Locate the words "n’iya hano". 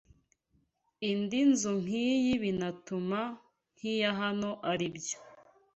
3.77-4.49